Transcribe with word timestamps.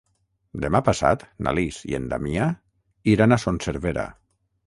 Demà 0.61 0.79
passat 0.87 1.25
na 1.47 1.53
Lis 1.57 1.77
i 1.91 1.97
en 1.99 2.09
Damià 2.13 2.47
iran 3.13 3.35
a 3.35 3.41
Son 3.47 3.61
Servera. 3.69 4.07